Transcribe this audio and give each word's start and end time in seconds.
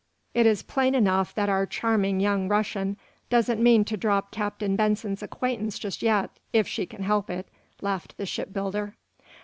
"It 0.33 0.47
is 0.47 0.63
plain 0.63 0.95
enough 0.95 1.35
that 1.35 1.47
our 1.47 1.67
charming 1.67 2.19
young 2.19 2.47
Russian 2.47 2.97
doesn't 3.29 3.61
mean 3.61 3.85
to 3.85 3.95
drop 3.95 4.31
Captain 4.31 4.75
Benson's 4.75 5.21
acquaintance 5.21 5.77
just 5.77 6.01
yet, 6.01 6.31
if 6.51 6.67
she 6.67 6.87
can 6.87 7.03
help 7.03 7.29
it," 7.29 7.47
laughed 7.81 8.17
the 8.17 8.25
shipbuilder. 8.25 8.95